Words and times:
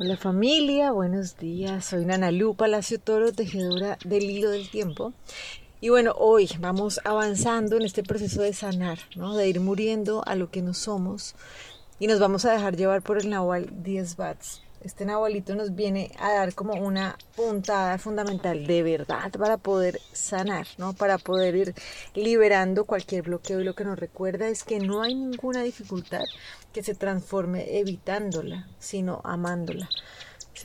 Hola 0.00 0.16
familia, 0.16 0.92
buenos 0.92 1.38
días. 1.38 1.86
Soy 1.86 2.04
Nanalu 2.04 2.54
Palacio 2.54 3.00
Toro, 3.00 3.32
tejedora 3.32 3.98
del 4.04 4.30
hilo 4.30 4.50
del 4.50 4.70
tiempo. 4.70 5.12
Y 5.80 5.88
bueno, 5.88 6.14
hoy 6.16 6.48
vamos 6.60 7.00
avanzando 7.02 7.76
en 7.76 7.82
este 7.82 8.04
proceso 8.04 8.42
de 8.42 8.52
sanar, 8.52 9.00
¿no? 9.16 9.34
de 9.34 9.48
ir 9.48 9.58
muriendo 9.58 10.22
a 10.24 10.36
lo 10.36 10.52
que 10.52 10.62
no 10.62 10.72
somos 10.72 11.34
y 11.98 12.06
nos 12.06 12.20
vamos 12.20 12.44
a 12.44 12.52
dejar 12.52 12.76
llevar 12.76 13.02
por 13.02 13.18
el 13.18 13.28
Nahual 13.28 13.70
10 13.82 14.14
Bats. 14.14 14.62
Este 14.80 15.04
Nahualito 15.04 15.56
nos 15.56 15.74
viene 15.74 16.12
a 16.20 16.32
dar 16.32 16.54
como 16.54 16.74
una 16.74 17.18
puntada 17.34 17.98
fundamental 17.98 18.66
de 18.66 18.82
verdad 18.84 19.32
para 19.32 19.56
poder 19.56 20.00
sanar, 20.12 20.68
¿no? 20.78 20.92
Para 20.92 21.18
poder 21.18 21.56
ir 21.56 21.74
liberando 22.14 22.84
cualquier 22.84 23.22
bloqueo 23.22 23.60
y 23.60 23.64
lo 23.64 23.74
que 23.74 23.84
nos 23.84 23.98
recuerda 23.98 24.46
es 24.48 24.62
que 24.62 24.78
no 24.78 25.02
hay 25.02 25.16
ninguna 25.16 25.62
dificultad 25.62 26.24
que 26.72 26.84
se 26.84 26.94
transforme 26.94 27.78
evitándola, 27.78 28.68
sino 28.78 29.20
amándola. 29.24 29.88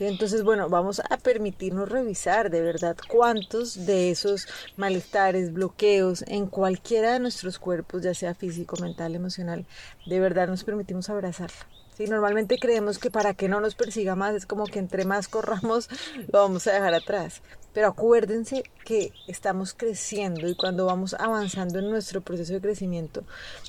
Entonces, 0.00 0.42
bueno, 0.42 0.68
vamos 0.68 1.00
a 1.08 1.16
permitirnos 1.18 1.88
revisar 1.88 2.50
de 2.50 2.60
verdad 2.62 2.96
cuántos 3.08 3.86
de 3.86 4.10
esos 4.10 4.48
malestares, 4.76 5.52
bloqueos 5.52 6.24
en 6.26 6.46
cualquiera 6.46 7.12
de 7.12 7.20
nuestros 7.20 7.58
cuerpos, 7.58 8.02
ya 8.02 8.14
sea 8.14 8.34
físico, 8.34 8.76
mental, 8.80 9.14
emocional, 9.14 9.66
de 10.06 10.20
verdad 10.20 10.48
nos 10.48 10.64
permitimos 10.64 11.10
abrazarla. 11.10 11.66
¿Sí? 11.96 12.06
Normalmente 12.06 12.58
creemos 12.58 12.98
que 12.98 13.10
para 13.10 13.34
que 13.34 13.48
no 13.48 13.60
nos 13.60 13.74
persiga 13.74 14.16
más 14.16 14.34
es 14.34 14.46
como 14.46 14.66
que 14.66 14.78
entre 14.78 15.04
más 15.04 15.28
corramos 15.28 15.88
lo 16.32 16.40
vamos 16.40 16.66
a 16.66 16.72
dejar 16.72 16.94
atrás. 16.94 17.42
Pero 17.72 17.88
acuérdense 17.88 18.64
que 18.84 19.12
estamos 19.26 19.74
creciendo 19.74 20.48
y 20.48 20.54
cuando 20.54 20.86
vamos 20.86 21.14
avanzando 21.14 21.78
en 21.78 21.90
nuestro 21.90 22.20
proceso 22.20 22.52
de 22.52 22.60
crecimiento 22.60 23.24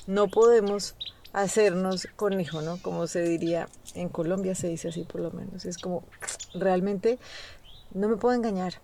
no 0.06 0.28
podemos 0.28 0.94
hacernos 1.32 2.08
conejo, 2.16 2.62
¿no? 2.62 2.80
Como 2.80 3.06
se 3.06 3.20
diría 3.22 3.68
en 3.94 4.08
Colombia, 4.08 4.54
se 4.54 4.68
dice 4.68 4.88
así 4.88 5.02
por 5.02 5.20
lo 5.20 5.30
menos. 5.32 5.66
Es 5.66 5.76
como, 5.76 6.02
realmente 6.54 7.18
no 7.92 8.08
me 8.08 8.16
puedo 8.16 8.34
engañar. 8.34 8.80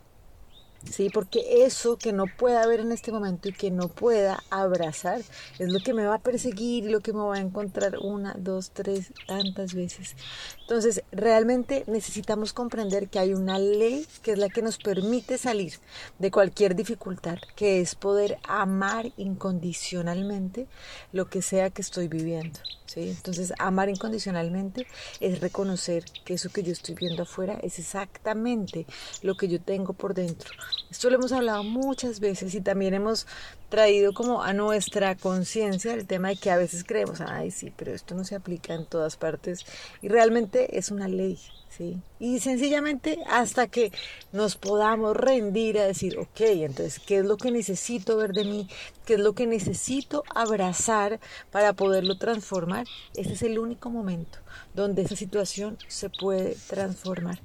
Sí, 0.91 1.09
porque 1.11 1.65
eso 1.65 1.97
que 1.97 2.13
no 2.13 2.27
pueda 2.27 2.67
ver 2.67 2.81
en 2.81 2.93
este 2.93 3.13
momento 3.13 3.49
y 3.49 3.53
que 3.53 3.71
no 3.71 3.89
pueda 3.89 4.43
abrazar 4.51 5.23
es 5.59 5.73
lo 5.73 5.79
que 5.79 5.95
me 5.95 6.05
va 6.05 6.17
a 6.17 6.19
perseguir 6.19 6.85
y 6.85 6.91
lo 6.91 7.01
que 7.01 7.13
me 7.13 7.21
va 7.21 7.37
a 7.37 7.41
encontrar 7.41 7.99
una, 7.99 8.35
dos, 8.37 8.73
tres, 8.73 9.13
tantas 9.27 9.75
veces. 9.75 10.17
Entonces, 10.61 11.03
realmente 11.13 11.85
necesitamos 11.87 12.53
comprender 12.53 13.09
que 13.09 13.19
hay 13.19 13.33
una 13.33 13.59
ley 13.59 14.07
que 14.23 14.33
es 14.33 14.39
la 14.39 14.49
que 14.49 14.63
nos 14.63 14.79
permite 14.79 15.39
salir 15.39 15.75
de 16.19 16.31
cualquier 16.31 16.75
dificultad, 16.75 17.39
que 17.57 17.81
es 17.81 17.95
poder 17.95 18.39
amar 18.43 19.13
incondicionalmente 19.17 20.67
lo 21.13 21.29
que 21.29 21.43
sea 21.43 21.71
que 21.71 21.83
estoy 21.83 22.09
viviendo. 22.09 22.59
¿sí? 22.87 23.11
Entonces, 23.11 23.53
amar 23.59 23.89
incondicionalmente 23.89 24.87
es 25.21 25.41
reconocer 25.41 26.05
que 26.25 26.35
eso 26.35 26.51
que 26.51 26.63
yo 26.63 26.73
estoy 26.73 26.95
viendo 26.95 27.23
afuera 27.23 27.59
es 27.63 27.79
exactamente 27.79 28.87
lo 29.23 29.37
que 29.37 29.49
yo 29.49 29.61
tengo 29.61 29.93
por 29.93 30.15
dentro. 30.15 30.51
Esto 30.91 31.09
lo 31.11 31.17
hemos 31.17 31.33
hablado 31.33 31.65
muchas 31.65 32.21
veces 32.21 32.55
y 32.55 32.61
también 32.61 32.95
hemos 32.95 33.27
traído 33.73 34.13
como 34.13 34.43
a 34.43 34.53
nuestra 34.53 35.17
conciencia 35.17 35.95
el 35.95 36.07
tema 36.07 36.29
de 36.29 36.37
que 36.37 36.51
a 36.51 36.59
veces 36.59 36.85
creemos, 36.85 37.23
ay 37.23 37.51
sí, 37.51 37.73
pero 37.75 37.95
esto 37.95 38.15
no 38.15 38.23
se 38.23 38.35
aplica 38.35 38.75
en 38.75 38.85
todas 38.85 39.17
partes 39.17 39.65
y 40.03 40.09
realmente 40.09 40.79
es 40.79 40.91
una 40.91 41.09
ley, 41.09 41.39
¿sí? 41.71 41.99
Y 42.21 42.41
sencillamente 42.41 43.19
hasta 43.27 43.69
que 43.69 43.91
nos 44.31 44.57
podamos 44.57 45.17
rendir 45.17 45.79
a 45.79 45.87
decir, 45.87 46.19
ok, 46.19 46.41
entonces, 46.41 47.01
¿qué 47.01 47.21
es 47.21 47.25
lo 47.25 47.39
que 47.39 47.51
necesito 47.51 48.19
ver 48.19 48.35
de 48.35 48.45
mí? 48.45 48.69
¿Qué 49.07 49.15
es 49.15 49.21
lo 49.21 49.33
que 49.33 49.47
necesito 49.47 50.23
abrazar 50.35 51.19
para 51.51 51.73
poderlo 51.73 52.19
transformar? 52.19 52.87
Ese 53.17 53.33
es 53.33 53.43
el 53.43 53.59
único 53.59 53.89
momento 53.89 54.39
donde 54.75 55.03
esa 55.03 55.17
situación 55.17 55.79
se 55.89 56.11
puede 56.11 56.57
transformar. 56.69 57.41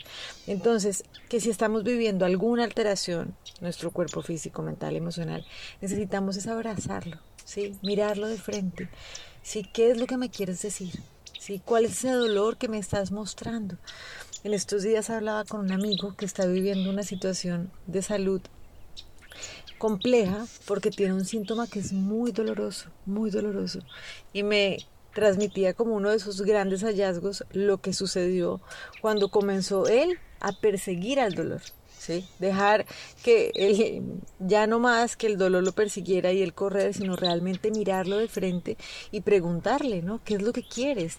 Entonces, 0.45 1.03
que 1.29 1.39
si 1.39 1.49
estamos 1.49 1.83
viviendo 1.83 2.25
alguna 2.25 2.63
alteración, 2.63 3.35
nuestro 3.61 3.91
cuerpo 3.91 4.21
físico, 4.21 4.61
mental, 4.61 4.95
emocional, 4.95 5.45
necesitamos 5.81 6.16
es 6.37 6.47
abrazarlo, 6.47 7.17
¿sí? 7.45 7.77
mirarlo 7.81 8.27
de 8.27 8.37
frente. 8.37 8.89
¿sí? 9.43 9.63
¿Qué 9.71 9.91
es 9.91 9.97
lo 9.97 10.07
que 10.07 10.17
me 10.17 10.29
quieres 10.29 10.61
decir? 10.61 10.99
¿Sí? 11.39 11.61
¿Cuál 11.63 11.85
es 11.85 11.91
ese 11.91 12.11
dolor 12.11 12.57
que 12.57 12.67
me 12.67 12.79
estás 12.79 13.11
mostrando? 13.11 13.77
En 14.43 14.53
estos 14.53 14.83
días 14.83 15.09
hablaba 15.09 15.45
con 15.45 15.61
un 15.61 15.71
amigo 15.71 16.15
que 16.15 16.25
está 16.25 16.45
viviendo 16.45 16.89
una 16.89 17.03
situación 17.03 17.71
de 17.85 18.01
salud 18.01 18.41
compleja 19.77 20.45
porque 20.65 20.89
tiene 20.89 21.13
un 21.13 21.25
síntoma 21.25 21.67
que 21.67 21.79
es 21.79 21.93
muy 21.93 22.31
doloroso, 22.31 22.89
muy 23.05 23.29
doloroso. 23.29 23.79
Y 24.33 24.43
me 24.43 24.77
transmitía 25.13 25.73
como 25.73 25.95
uno 25.95 26.11
de 26.11 26.19
sus 26.19 26.41
grandes 26.41 26.83
hallazgos 26.83 27.43
lo 27.51 27.79
que 27.79 27.93
sucedió 27.93 28.61
cuando 29.01 29.29
comenzó 29.29 29.87
él 29.87 30.19
a 30.39 30.51
perseguir 30.51 31.19
al 31.19 31.33
dolor. 31.33 31.61
Dejar 32.39 32.85
que 33.23 33.51
él, 33.55 34.03
ya 34.39 34.67
no 34.67 34.79
más 34.79 35.17
que 35.17 35.27
el 35.27 35.37
dolor 35.37 35.63
lo 35.63 35.71
persiguiera 35.71 36.31
y 36.31 36.41
él 36.41 36.53
correr, 36.53 36.93
sino 36.93 37.15
realmente 37.15 37.71
mirarlo 37.71 38.17
de 38.17 38.27
frente 38.27 38.77
y 39.11 39.21
preguntarle, 39.21 40.01
¿no? 40.01 40.21
¿Qué 40.23 40.35
es 40.35 40.41
lo 40.41 40.53
que 40.53 40.63
quieres? 40.63 41.17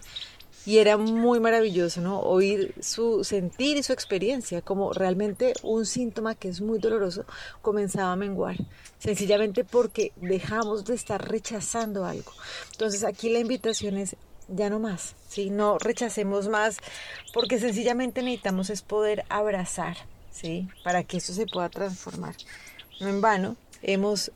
y 0.65 0.77
era 0.77 0.97
muy 0.97 1.39
maravilloso, 1.39 2.01
¿no? 2.01 2.19
Oír 2.19 2.75
su 2.81 3.23
sentir 3.23 3.77
y 3.77 3.83
su 3.83 3.93
experiencia, 3.93 4.61
como 4.61 4.93
realmente 4.93 5.53
un 5.63 5.85
síntoma 5.85 6.35
que 6.35 6.49
es 6.49 6.61
muy 6.61 6.79
doloroso 6.79 7.25
comenzaba 7.61 8.11
a 8.11 8.15
menguar, 8.15 8.57
sencillamente 8.99 9.63
porque 9.63 10.11
dejamos 10.17 10.85
de 10.85 10.95
estar 10.95 11.27
rechazando 11.27 12.05
algo. 12.05 12.31
Entonces 12.73 13.03
aquí 13.03 13.29
la 13.29 13.39
invitación 13.39 13.97
es 13.97 14.15
ya 14.47 14.69
no 14.69 14.79
más, 14.79 15.15
¿sí? 15.27 15.49
No 15.49 15.77
rechacemos 15.79 16.47
más 16.49 16.77
porque 17.33 17.59
sencillamente 17.59 18.21
necesitamos 18.21 18.69
es 18.69 18.81
poder 18.81 19.23
abrazar, 19.29 19.97
¿sí? 20.39 20.67
Para 20.83 21.03
que 21.03 21.17
eso 21.17 21.33
se 21.33 21.45
pueda 21.45 21.69
transformar. 21.69 22.35
No 22.99 23.09
en 23.09 23.21
vano 23.21 23.55
hemos 23.81 24.31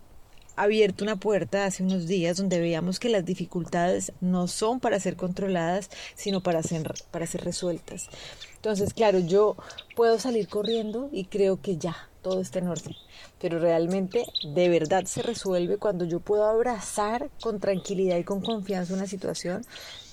abierto 0.56 1.04
una 1.04 1.16
puerta 1.16 1.66
hace 1.66 1.84
unos 1.84 2.08
días 2.08 2.38
donde 2.38 2.60
veíamos 2.60 3.00
que 3.00 3.10
las 3.10 3.26
dificultades 3.26 4.12
no 4.22 4.48
son 4.48 4.80
para 4.80 5.00
ser 5.00 5.16
controladas, 5.16 5.90
sino 6.16 6.42
para 6.42 6.62
ser, 6.62 6.94
para 7.12 7.26
ser 7.26 7.44
resueltas. 7.44 8.10
Entonces, 8.56 8.94
claro, 8.94 9.20
yo 9.20 9.56
puedo 9.96 10.20
salir 10.20 10.48
corriendo 10.48 11.10
y 11.12 11.26
creo 11.26 11.62
que 11.62 11.78
ya, 11.78 12.10
todo 12.24 12.42
está 12.42 12.60
en 12.60 12.70
orden. 12.70 12.96
Pero 13.40 13.60
realmente, 13.60 14.26
de 14.44 14.70
verdad 14.70 15.06
se 15.06 15.22
resuelve 15.22 15.78
cuando 15.78 16.06
yo 16.06 16.20
puedo 16.20 16.46
abrazar 16.46 17.30
con 17.42 17.60
tranquilidad 17.60 18.18
y 18.18 18.24
con 18.24 18.42
confianza 18.42 18.94
una 18.96 19.06
situación. 19.06 19.64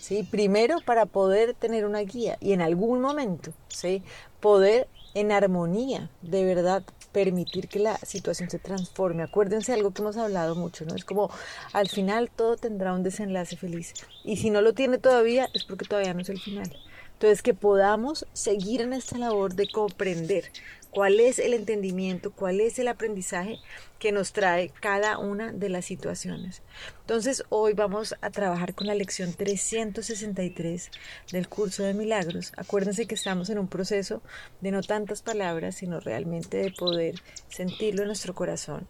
¿sí? 0.00 0.26
Primero, 0.31 0.78
para 0.84 1.06
poder 1.06 1.54
tener 1.54 1.87
una 1.87 2.00
guía 2.00 2.37
y 2.41 2.53
en 2.53 2.60
algún 2.60 3.00
momento, 3.00 3.53
¿sí? 3.69 4.03
poder 4.41 4.88
en 5.15 5.32
armonía, 5.32 6.10
de 6.22 6.44
verdad, 6.44 6.82
permitir 7.12 7.69
que 7.69 7.78
la 7.78 7.97
situación 7.98 8.50
se 8.50 8.59
transforme. 8.59 9.22
Acuérdense 9.22 9.72
algo 9.72 9.92
que 9.92 10.03
hemos 10.03 10.16
hablado 10.16 10.54
mucho, 10.54 10.84
¿no? 10.84 10.94
Es 10.94 11.04
como 11.04 11.31
al 11.72 11.88
final 11.88 12.31
todo 12.31 12.56
tendrá 12.56 12.92
un 12.92 13.03
desenlace 13.03 13.56
feliz. 13.56 13.94
Y 14.25 14.37
si 14.37 14.50
no 14.50 14.60
lo 14.60 14.72
tiene 14.72 14.98
todavía, 14.98 15.48
es 15.53 15.65
porque 15.65 15.84
todavía 15.84 16.15
no 16.15 16.21
es 16.21 16.28
el 16.28 16.41
final. 16.41 16.71
Entonces, 17.20 17.42
que 17.42 17.53
podamos 17.53 18.26
seguir 18.32 18.81
en 18.81 18.94
esta 18.94 19.19
labor 19.19 19.54
de 19.54 19.69
comprender 19.69 20.50
cuál 20.91 21.20
es 21.20 21.38
el 21.38 21.53
entendimiento, 21.53 22.31
cuál 22.31 22.62
es 22.62 22.78
el 22.78 22.88
aprendizaje 22.88 23.58
que 23.98 24.10
nos 24.10 24.32
trae 24.32 24.70
cada 24.81 25.19
una 25.19 25.53
de 25.53 25.69
las 25.69 25.84
situaciones. 25.84 26.62
Entonces, 27.03 27.44
hoy 27.50 27.75
vamos 27.75 28.14
a 28.22 28.30
trabajar 28.30 28.75
con 28.75 28.86
la 28.86 28.94
lección 28.94 29.34
363 29.34 30.91
del 31.30 31.47
curso 31.47 31.82
de 31.82 31.92
milagros. 31.92 32.54
Acuérdense 32.56 33.04
que 33.04 33.16
estamos 33.16 33.50
en 33.50 33.59
un 33.59 33.69
proceso 33.69 34.22
de 34.62 34.70
no 34.70 34.82
tantas 34.82 35.20
palabras, 35.20 35.75
sino 35.75 36.00
realmente 36.00 36.56
de 36.56 36.70
poder 36.70 37.16
sentirlo 37.50 38.00
en 38.00 38.06
nuestro 38.06 38.34
corazón. 38.34 38.88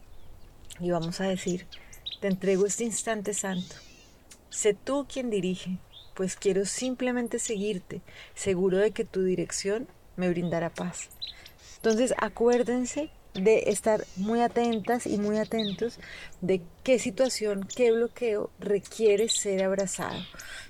Y 0.78 0.92
vamos 0.92 1.20
a 1.20 1.24
decir, 1.24 1.66
te 2.20 2.28
entrego 2.28 2.64
este 2.64 2.84
instante 2.84 3.34
santo. 3.34 3.74
Sé 4.50 4.74
tú 4.74 5.04
quien 5.12 5.30
dirige, 5.30 5.78
pues 6.20 6.36
quiero 6.36 6.66
simplemente 6.66 7.38
seguirte, 7.38 8.02
seguro 8.34 8.76
de 8.76 8.90
que 8.90 9.06
tu 9.06 9.22
dirección 9.22 9.88
me 10.16 10.28
brindará 10.28 10.68
paz. 10.68 11.08
Entonces 11.76 12.12
acuérdense 12.18 13.08
de 13.32 13.70
estar 13.70 14.04
muy 14.16 14.42
atentas 14.42 15.06
y 15.06 15.16
muy 15.16 15.38
atentos 15.38 15.98
de 16.42 16.60
qué 16.84 16.98
situación, 16.98 17.66
qué 17.74 17.92
bloqueo 17.92 18.50
requiere 18.58 19.30
ser 19.30 19.62
abrazado. 19.62 20.20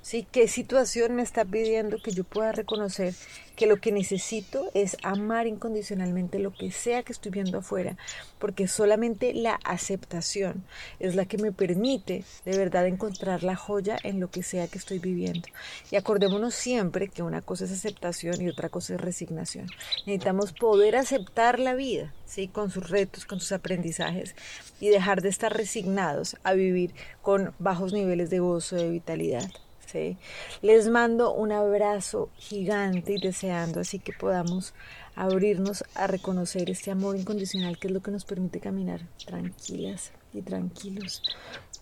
¿sí? 0.03 0.25
¿Qué 0.31 0.47
situación 0.47 1.17
me 1.17 1.23
está 1.23 1.45
pidiendo 1.45 2.01
que 2.01 2.13
yo 2.13 2.23
pueda 2.23 2.53
reconocer 2.53 3.15
que 3.61 3.67
lo 3.67 3.77
que 3.77 3.93
necesito 3.93 4.71
es 4.73 4.97
amar 5.03 5.47
incondicionalmente 5.47 6.39
lo 6.39 6.51
que 6.51 6.71
sea 6.71 7.03
que 7.03 7.13
estoy 7.13 7.31
viendo 7.31 7.59
afuera? 7.59 7.99
Porque 8.39 8.67
solamente 8.67 9.35
la 9.35 9.61
aceptación 9.65 10.65
es 10.99 11.15
la 11.15 11.27
que 11.27 11.37
me 11.37 11.53
permite 11.53 12.25
de 12.47 12.57
verdad 12.57 12.87
encontrar 12.87 13.43
la 13.43 13.57
joya 13.57 13.99
en 14.03 14.19
lo 14.19 14.31
que 14.31 14.43
sea 14.43 14.67
que 14.67 14.79
estoy 14.79 14.99
viviendo. 14.99 15.47
Y 15.91 15.97
acordémonos 15.97 16.55
siempre 16.55 17.09
que 17.09 17.23
una 17.23 17.43
cosa 17.43 17.67
es 17.67 17.73
aceptación 17.73 18.41
y 18.41 18.49
otra 18.49 18.71
cosa 18.71 18.95
es 18.95 19.01
resignación. 19.03 19.67
Necesitamos 20.07 20.55
poder 20.55 20.97
aceptar 20.97 21.59
la 21.59 21.75
vida, 21.75 22.15
¿sí? 22.25 22.49
con 22.49 22.71
sus 22.71 22.89
retos, 22.89 23.27
con 23.27 23.41
sus 23.41 23.53
aprendizajes 23.53 24.35
y 24.81 24.89
dejar 24.89 25.21
de 25.21 25.29
estar 25.29 25.55
resignados 25.55 26.35
a 26.45 26.55
vivir 26.55 26.95
con 27.21 27.53
bajos 27.59 27.93
niveles 27.93 28.31
de 28.31 28.39
gozo, 28.39 28.77
de 28.77 28.89
vitalidad. 28.89 29.51
Les 30.63 30.89
mando 30.89 31.33
un 31.33 31.53
abrazo 31.53 32.31
gigante 32.37 33.15
y 33.15 33.21
deseando 33.21 33.81
así 33.81 33.99
que 33.99 34.13
podamos 34.13 34.75
abrirnos 35.15 35.85
a 35.95 36.07
reconocer 36.07 36.71
este 36.71 36.91
amor 36.91 37.17
incondicional 37.17 37.79
que 37.79 37.89
es 37.89 37.95
lo 37.95 38.01
que 38.01 38.11
nos 38.11 38.25
permite 38.25 38.61
caminar 38.61 39.01
tranquilas 39.27 40.13
y 40.33 40.43
tranquilos. 40.43 41.23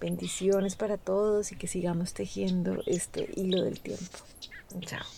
Bendiciones 0.00 0.76
para 0.76 0.96
todos 0.96 1.52
y 1.52 1.56
que 1.56 1.66
sigamos 1.66 2.14
tejiendo 2.14 2.82
este 2.86 3.28
hilo 3.36 3.62
del 3.62 3.80
tiempo. 3.80 4.18
Chao. 4.80 5.08